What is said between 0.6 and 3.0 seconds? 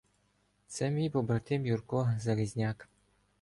—Це мій побратим Юрко Залізняк.